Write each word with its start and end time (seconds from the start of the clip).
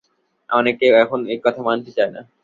অনেকে 0.49 0.85
এখন 1.01 1.19
ও-কথা 1.27 1.61
মানতে 1.61 1.91
চায় 1.91 2.11
না। 2.15 2.21